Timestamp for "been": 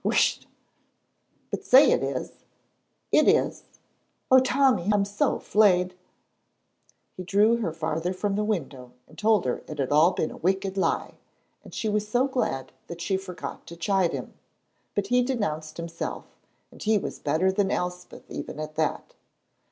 10.13-10.31